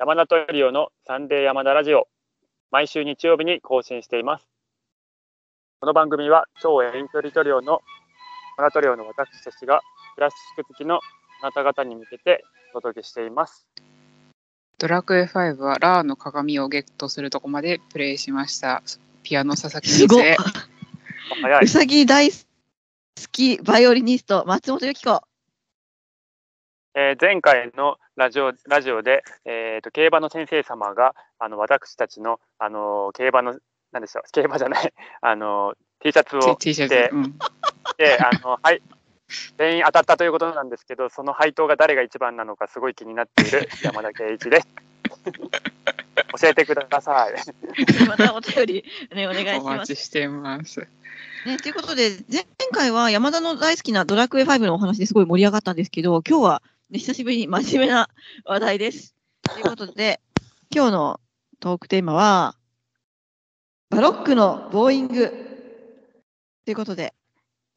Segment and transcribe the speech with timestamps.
[0.00, 2.06] 山田トリオのサンデー山田ラジオ、
[2.70, 4.46] 毎週日曜日に更新しています。
[5.80, 7.80] この番組は超遠距離トリオの
[8.56, 9.80] 山田トリオの私たちが
[10.14, 11.00] クラシック好きの
[11.42, 12.44] あなた方に向けて
[12.76, 13.66] お届けしています。
[14.78, 18.84] ドラクエ5はラーの鏡をゲットするとこまでプレイしました。
[19.24, 21.42] ピアノ佐々木すごっ先生。
[21.42, 21.64] 早い。
[21.64, 22.36] うさぎ大好
[23.32, 25.27] きバイオリニスト松本由紀子
[27.00, 33.56] えー前回のラジオラジオで、えー、と競馬の先生様があの私たちの、あの競馬の
[33.92, 37.14] なんでしょう競馬じゃない、 あの T シャツを T シャでツ。
[37.14, 37.38] うん。
[37.98, 38.82] であの、はい、
[39.58, 44.68] 全員当たったということなんですけどその配当が誰が一番なのかすごい気になっている 山田圭一です。
[46.40, 47.34] 教えてください。
[48.08, 49.92] またお便り、ね、お願いしおます。
[49.92, 50.80] 待ちしてます。
[51.46, 58.08] ね、ということで前回は山田の大好きなドラクエ5のお話ですごい盛り上がったんですけど今日は、ね、久しぶりに真面目な
[58.46, 59.14] 話題です。
[59.42, 60.22] ということで
[60.74, 61.20] 今日の
[61.60, 62.54] トークテーマは
[63.90, 65.28] バロックのボーイング
[66.64, 67.12] ということで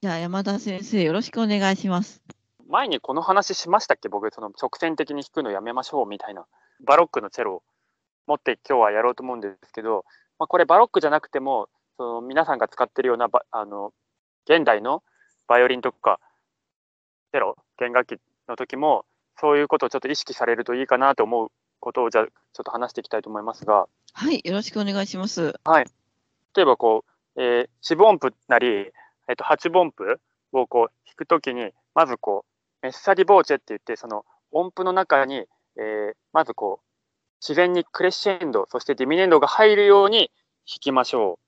[0.00, 2.22] じゃあ山田先生よろしくお願いします。
[2.66, 4.08] 前にこの話しましたっけ？
[4.08, 6.46] 僕その直線的に弾くのやめましょうみたいな
[6.82, 7.62] バロックのチェロを
[8.26, 10.06] 持って今日はやろうと思うんですけど、
[10.38, 11.68] まあ、これバロックじゃなくても
[11.98, 13.92] その皆さんが使ってるようなあの
[14.48, 15.02] 現代の
[15.46, 16.20] バイオリンとか
[17.32, 18.18] チェロ弦楽器
[18.48, 19.04] の時も
[19.40, 21.48] そういうことをちょっと意識されるといいかなと思う
[21.80, 22.30] ことをじゃあちょ
[22.62, 25.54] っと話していきたいと思いますがはいよろしくお願いします。
[26.56, 27.04] 例えばこ
[27.36, 28.66] う、えー、四分音符なり、
[29.28, 30.20] えっと八分音符
[30.52, 32.44] をこう弾くときにまずこ
[32.82, 35.36] うメッサディボーチェって言ってその音符の中に、
[35.76, 36.84] えーまずこう
[37.46, 40.30] 自然にクレッシェンドそしてディミネンドが入るように
[40.66, 41.44] 弾きましょう。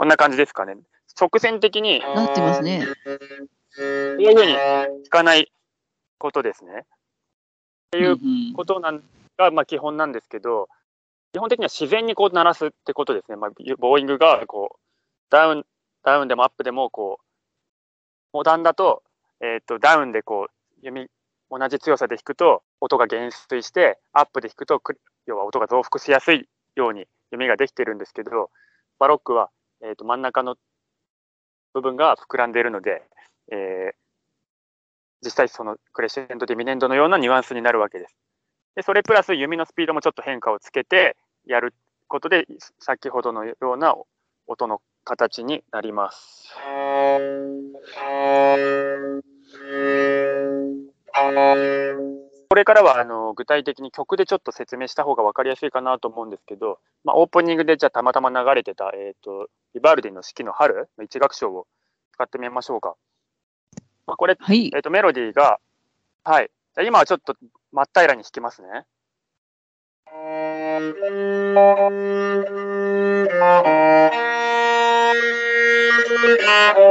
[0.00, 0.78] こんな感じですかね。
[1.20, 2.86] 直線的になってますね。
[3.04, 3.10] こ
[3.76, 5.52] ういうふうに弾かない
[6.16, 6.72] ことですね。
[6.72, 6.84] っ
[7.90, 9.02] ていううんことなん
[9.36, 10.70] が、まあ、基本なんですけど、
[11.34, 13.36] 基本的には自然にこう鳴らすってことですね。
[13.36, 14.78] まあ、ボーイングがこう
[15.28, 15.66] ダウン、
[16.02, 17.24] ダウンでもアップでもこう、
[18.32, 19.02] モダンだと、
[19.42, 21.08] えっ、と、ダウンでこう、弓、
[21.50, 28.48] 同じ強さで弾くと音が減衰して、アップで弾くとく、要は音が増幅しやすいように弓ができてるんですけど、
[28.98, 29.50] バロックは、
[29.82, 30.56] えっ、と、真ん中の
[31.74, 33.02] 部分が膨らんでいるので、
[33.52, 34.00] えー
[35.22, 38.16] 実際そのクレッシェンドディミネンドのようなニュアンスになるわけです。
[38.74, 41.74] で、それプラス弓のスピードもちょっと変化をつけてやる
[42.08, 42.46] ことで、
[42.78, 43.94] 先ほどのような
[44.46, 46.54] 音の形になります。
[52.50, 61.68] これからはあの具体的に曲でちょっと説明した方が分かりやすいかなと思うんですけど、まあ、オープニングでじゃあたまたま流れてた、えー、とビバルディの四季の春の一楽章を
[62.12, 62.96] 使ってみましょうか。
[64.04, 65.60] まあ、これはいえっ、と、メロディーが、
[66.24, 66.50] はい。
[66.74, 67.36] じゃあ今はちょっと
[67.70, 68.84] 真っ平らに弾きますね。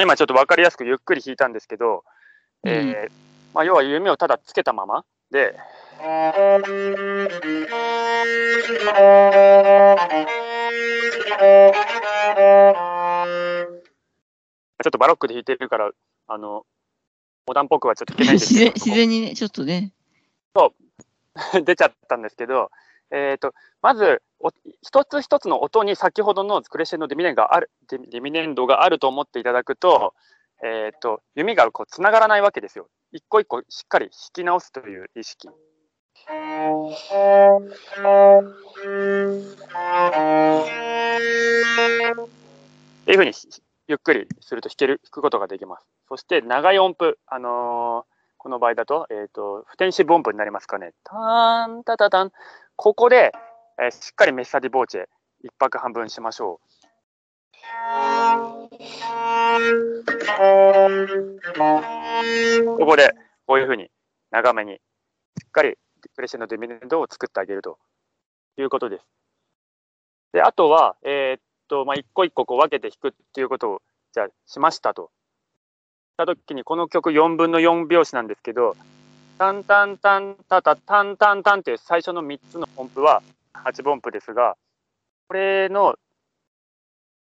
[0.00, 2.04] あ、今ちょっと分かりやすくゆっくり弾いたんですけど、
[2.64, 3.12] えー
[3.54, 5.54] まあ、要は弓をただつけたままで、
[5.98, 15.90] ちょっとバロックで弾いてるから、
[16.28, 16.64] あの、
[17.46, 19.92] モダンっぽくはちょっと弾けないんです 自然けど、自然にねちょっとね。
[21.64, 22.70] 出ちゃったんですけど、
[23.10, 24.29] えー、とまずお
[24.82, 30.14] 一つ一つの音に先ほどのクレッシェンドディミネンがあるディミネンドがあると思っていただくと,、
[30.64, 32.88] えー、と弓がこうつながらないわけですよ。
[33.12, 35.48] 一個一個しっかり弾き直すという意識。
[35.48, 35.52] っ
[43.04, 43.32] ていうふうに
[43.88, 45.86] ゆっくりすると弾ける弾くことができます。
[46.08, 48.10] そして長い音符、あのー
[48.42, 50.92] この場合だと,、えー、と不転四分音符になりますかね。
[51.04, 52.32] タンタタタン
[52.74, 53.32] ここで、
[53.82, 55.04] えーしっかりメッサディボーチェ
[55.42, 56.80] 一拍半分しましょう。
[62.78, 63.14] ここで
[63.46, 63.88] こういうふうに
[64.30, 64.76] 長めにし
[65.46, 65.76] っかり
[66.14, 67.78] クレッシェンドディミネンドを作ってあげると
[68.58, 69.04] いうことです。
[70.34, 73.82] であとは、えーっとまあ、一個一個こう分けて弾くっていうことを
[74.12, 75.10] じゃあしましたと。
[76.12, 78.76] した時にこの曲4分の4拍子なんですけど
[79.38, 83.22] タンタンタンタタタンタンタンっていう最初の3つの音符は
[83.54, 84.56] 8分音符ですが
[85.28, 85.96] これの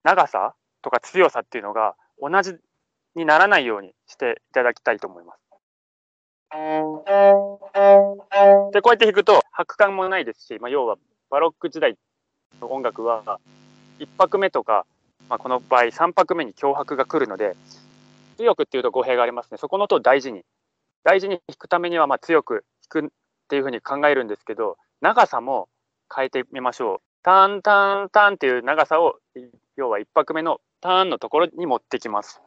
[0.03, 2.55] 長さとか強さっていうのが同じ
[3.15, 5.39] にならないようにしていただきたいと思います。
[8.71, 10.97] でこうやって弾くと拍感もないですし、まあ、要は
[11.29, 11.95] バロック時代
[12.59, 13.39] の音楽は
[13.99, 14.85] 1拍目とか、
[15.29, 17.55] まあ、この場合3拍目に強拍が来るので
[18.37, 20.41] 強くっていうと語弊がありますねそこの音を大事に
[21.03, 23.09] 大事に弾くためにはまあ強く弾くっ
[23.47, 25.69] ていうふうに考えるんですけど長さも
[26.13, 26.97] 変えてみましょう。
[27.23, 29.15] タンタンタンっていう長さを
[29.75, 32.41] 要は1拍目のターンのところに持ってきます。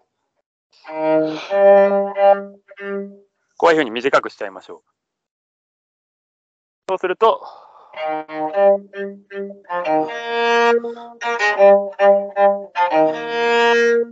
[3.57, 4.89] こういうふうに短くしちゃいましょう。
[6.89, 7.43] そうすると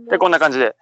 [0.09, 0.75] で、こんな感じで、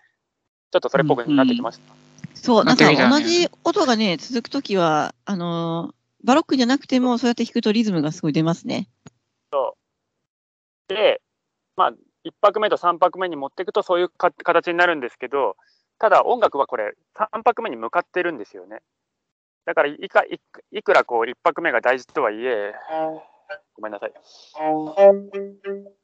[0.71, 1.93] ちょっとそれっぽくなってきました。
[2.35, 8.89] そう、なんか同じ音がね、続くときは、あのーバロックじゃなくても、そうやって弾くとリズムがすごい出ますね。
[10.89, 11.21] で、
[11.75, 11.91] まあ、
[12.25, 15.55] 1拍目と3拍目に持っていくと、そういうか形になるんですけど、
[15.99, 18.79] ただ音楽はこれ、3拍目に向かってるんですよね。
[19.65, 22.73] だからいかい、いくらこう1拍目が大事とはいえ、
[23.73, 24.13] ごめんなさい。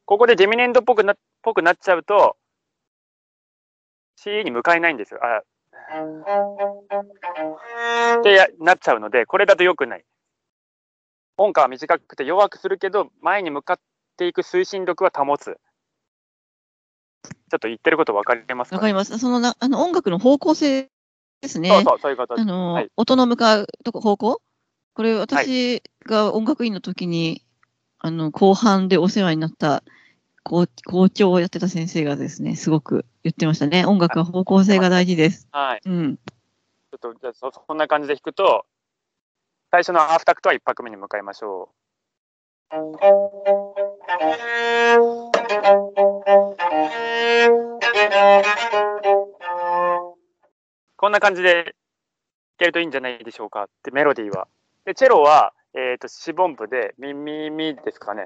[0.05, 2.37] ここでディミネンドっぽくなっぽくなっちゃうと、
[4.17, 5.19] C に向かえないんですよ。
[5.23, 5.41] あ
[8.19, 10.05] ってやなっちゃうので、これだと良くない。
[11.37, 13.79] 音感は短くて弱くするけど、前に向かっ
[14.17, 15.59] ていく推進力は保つ。
[17.23, 19.17] ちょっと言ってること分かりますか、わかります。
[19.19, 20.89] そのな、あの、音楽の方向性
[21.41, 21.69] ですね。
[21.69, 22.39] そうそう、そういうこと。
[22.39, 24.41] あのーはい音の向かうとこ方向？
[24.93, 27.43] これ、私が音楽院の時に、
[27.99, 29.83] あの、後半でお世話になった
[30.45, 33.85] 校校長をやってた先生がですね、すごく言ってましたね。
[33.85, 35.47] 音楽は方向性が大事です。
[35.51, 35.81] はい。
[35.83, 36.17] うん。
[36.17, 38.65] ちょっと、じゃあそ、そんな感じで弾くと、
[39.71, 41.85] 最初のハーフタクトは1拍目に向かいましょう。
[50.97, 51.73] こんな感じで弾
[52.59, 54.47] けるといいんじゃないでしょうかってメロディーは。
[54.85, 58.23] で、チェロは、えっ、と、四分音符で、ミミミですかね。
[58.23, 58.25] っ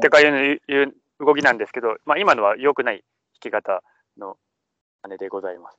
[0.00, 3.04] てかいういう動きなんですけど、まあ、今のは良くない
[3.34, 3.82] 弾き方
[4.16, 4.38] の
[5.02, 5.76] 真似でございます。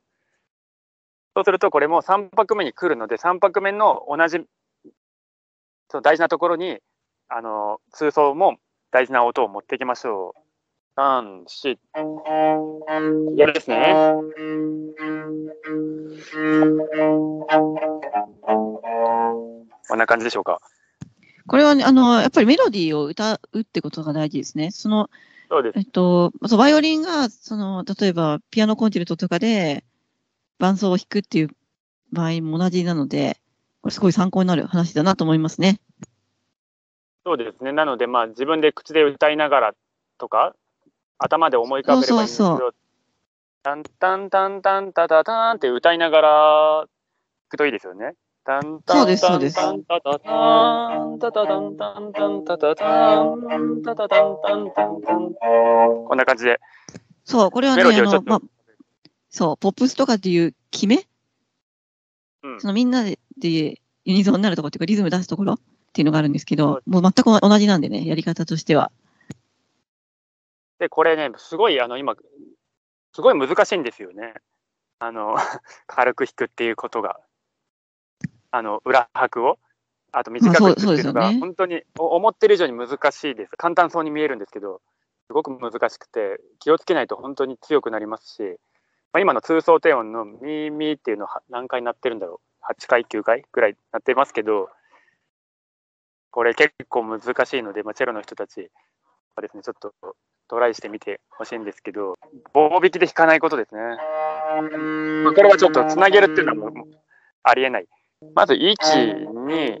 [1.34, 4.38] そうするとこれも3拍目に来るので3拍目の同じ
[5.90, 6.78] その大事なところに
[7.28, 8.58] あの通奏も
[8.92, 10.45] 大事な音を持っていきましょう。
[10.96, 13.94] 3、4、これですね。
[19.88, 20.62] こんな感じでしょうか。
[21.46, 24.70] これはね、あの、やっぱりメロディーを歌うってことが大事ですね。
[24.70, 25.10] その、
[25.50, 25.78] そうです。
[25.78, 29.84] えっと、そうバイオリンが、その、例えば、ピアノコンチェルトとかで
[30.58, 31.50] 伴奏を弾くっていう
[32.10, 33.38] 場合も同じなので、
[33.82, 35.78] これすごい参考になる話だなと思いますね。
[37.26, 37.72] そうですね。
[37.72, 39.74] なので、まあ、自分で口で歌いながら
[40.16, 40.54] とか、
[41.18, 42.74] 頭で思い浮かべればいいんですけど、そう
[43.62, 46.88] タンタンタンタンタタタンって歌いながら弾
[47.48, 48.14] くといいですよね。
[48.44, 55.34] タンタンタンタンタタタンタタタンタンタンタタタンタタタンタンタンタン
[56.06, 56.60] こんな感じで
[57.24, 58.40] そう、これはね、あのま
[59.30, 61.06] そう、ポップスとかっていう決め、
[62.44, 65.58] うんそのみんなででユニゾンになるところっていうか、リズム出すところっ
[65.92, 68.92] ていうのがあるんですけど、もう全く同じなんでね、やり方としては。
[70.78, 72.14] で、これね、すごい、あの、今、
[73.12, 74.34] すごい難しいんですよね。
[74.98, 75.34] あの、
[75.86, 77.20] 軽く弾くっていうことが。
[78.50, 79.58] あの、裏拍を、
[80.12, 83.56] あと短く弾くっていうのが、本当にお思ってる以上に難しいです。
[83.56, 84.80] 簡単そうに見えるんですけど、
[85.26, 88.42] すごく難しくて、気をつけないと本当に強くなりますし、
[89.12, 92.64] まあ、今の通奏低音のミーミーっていうのは何回鳴ってるんだろう。
[92.72, 94.70] 8回、9回ぐらい鳴ってますけど、
[96.30, 98.70] これ結構難しいので、まあ、チェロの人たち
[99.34, 99.94] はですね、ちょっと
[100.48, 102.14] トライしてみてほしいんですけど、
[102.52, 103.80] 棒引きで弾かないことですね。
[103.80, 106.86] まあこれはちょっとつなげるっていうのはもう
[107.42, 107.86] ありえない。
[108.34, 108.74] まず1、
[109.28, 109.78] 2、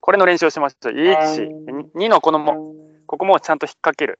[0.00, 0.92] これの練習をしましょう。
[0.92, 2.74] 1、2のこのも、
[3.06, 4.18] ここもちゃんと引っ掛ける。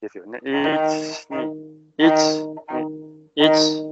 [0.00, 0.38] ですよね。
[0.42, 1.52] 1、2、
[1.98, 2.54] 1、
[3.36, 3.90] 2、1、2。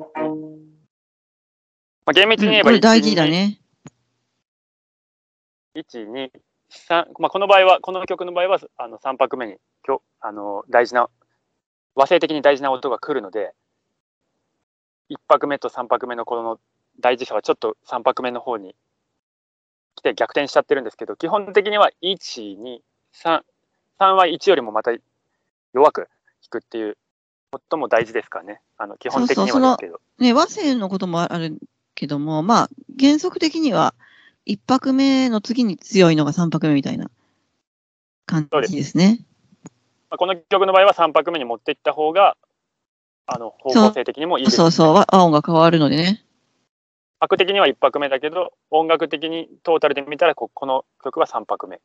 [2.06, 3.30] まあ、厳密に言えばこれ大事だ1。
[3.30, 3.60] ね。
[5.74, 6.30] 1、2、3、
[7.18, 11.08] まあ、この場合は、この曲の場合は、あの3拍目にきょあの大事な、
[11.94, 13.52] 和声的に大事な音が来るので、
[15.10, 16.60] 1拍目と3拍目のこの
[17.00, 18.74] 大事さはちょっと3拍目の方に
[19.94, 22.78] 来て逆転しちゃってるんですけど、基本的には1、2、
[23.14, 23.40] 3、
[23.98, 24.92] 3は1よりもまた
[25.72, 26.00] 弱く
[26.50, 26.96] 弾くっていう、
[27.70, 28.60] 最も大事ですかね。
[28.76, 30.00] あの基本的にはですけど。
[30.18, 31.58] ね、和声のこともある
[31.94, 32.68] けども、まあ、
[33.00, 33.94] 原則的には、
[34.48, 37.10] 一拍目の次に強いのが三拍目みたいな
[38.24, 39.20] 感じですね。
[40.10, 42.36] まあ、この曲の場合は3拍目に持っていった方が、
[43.26, 44.56] あの方向性的にもいいです。
[44.56, 46.24] そうそう、和和音が変わるのでね。
[47.20, 51.82] 拍的には1拍目だけど、音楽的にトータルで見たらこ、この曲は3拍目。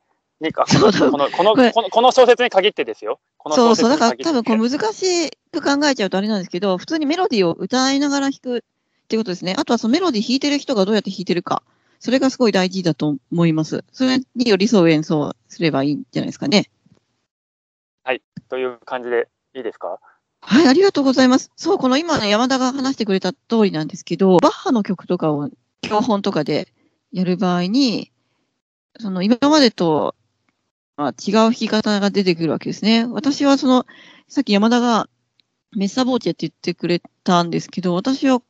[0.53, 3.19] このこのこのこの小説に限ってですよ。
[3.51, 8.61] そうそう、だから多分こう難しく考えちゃうとあれなんですけど、普通にメロディーを歌いながら弾くっ
[9.07, 9.55] ていうことですね。
[9.57, 11.63] あとはそのメロディー弾いてる人がどうやって弾いてるか。
[12.03, 13.85] それがすごい大事だと思います。
[13.93, 16.69] それに寄り添う演奏をすればいいんじゃないですかね。
[18.49, 19.99] という感じでいいですか？
[20.41, 21.49] はい、ありがとうございます。
[21.55, 25.49] そう、この今ね、山田が話してくれた通りなんですけど、バッハの曲とかを
[25.81, 26.67] 教本とかで
[27.13, 28.11] やる場合に、
[28.99, 30.13] その今までと、
[30.97, 33.05] まあ、違う弾き方が出てくるわけですね。
[33.05, 33.87] 私はその、
[34.27, 35.07] さっき山田が
[35.71, 38.41] メッサボーチェって言ってくれたんですけど、私は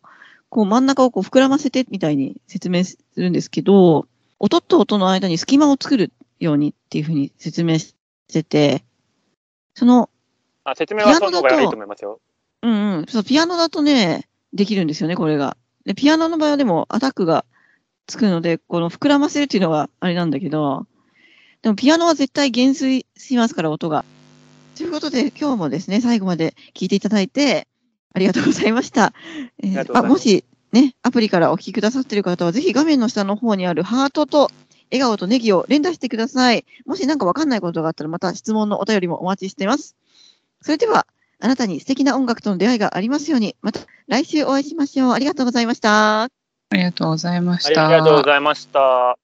[0.54, 4.08] こう真ん中をこう膨らませてみたいに説明するんですけど、
[4.38, 7.96] 音と音の間に隙間を作るようにっていうふうに説明し
[8.32, 8.84] てて、
[9.74, 10.12] その
[10.64, 12.20] あ説明はその方がいいと思いますよ。
[12.62, 13.06] うんうん。
[13.08, 15.58] そう、ピアノだとね、できるんですよね、これが。
[15.86, 17.46] で、ピアノの場合はでもアタックが
[18.06, 20.86] つくので、この膨らませるっていうのがあれなんだけど、
[21.64, 24.06] でもピアノは絶対減衰しますから、音が。
[24.78, 27.68] ということで、今日もですね、最後まで聞いていただいて、
[28.14, 29.14] ありがとうございました。
[29.62, 34.50] えーあ、もしね、アプリからお聞きくださっている方は、ぜひ画面の下の方にあるハートと
[34.92, 36.66] 笑顔とネギを連打してください。
[36.86, 39.96] もし何かわかんないことがあったら、また質問のお便りもお待ちしています。
[40.62, 41.08] それでは、
[41.40, 45.12] あなたに素敵な音楽との出会いがありますように、また来週お会いしましょう。
[45.12, 46.24] ありがとうございました。
[46.24, 46.30] あ
[46.72, 47.90] りがとうございましありた。
[47.90, 49.23] がとうございました。